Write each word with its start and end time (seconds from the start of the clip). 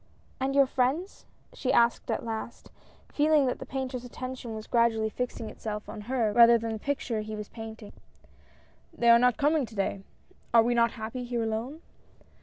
"And 0.41 0.55
your 0.55 0.65
friends?" 0.65 1.27
she 1.53 1.71
asked 1.71 2.09
at 2.09 2.25
last, 2.25 2.71
feeling 3.09 3.45
that 3.45 3.59
the 3.59 3.67
painter's 3.67 4.03
attention 4.03 4.55
was 4.55 4.65
gradually 4.65 5.11
fixing 5.11 5.47
itself 5.47 5.87
on 5.87 6.01
her 6.09 6.33
rather 6.33 6.57
than 6.57 6.69
on 6.71 6.77
the 6.79 6.83
picture 6.83 7.21
he 7.21 7.35
was 7.35 7.49
painting. 7.49 7.91
HOPES. 7.91 8.31
169" 8.97 8.99
They 8.99 9.09
are 9.11 9.19
not 9.19 9.37
coming 9.37 9.67
to 9.67 9.75
day! 9.75 10.01
Are 10.55 10.63
we 10.63 10.73
not 10.73 10.93
happy 10.93 11.23
here 11.23 11.43
alone 11.43 11.83